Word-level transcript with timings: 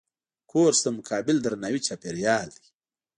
کورس 0.51 0.79
د 0.83 0.87
متقابل 0.97 1.35
درناوي 1.41 1.81
چاپېریال 1.87 2.49
دی. 2.57 2.67